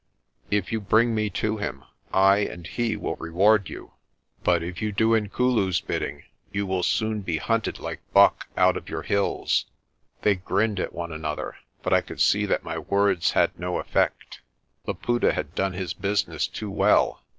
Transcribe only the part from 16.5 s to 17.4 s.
well.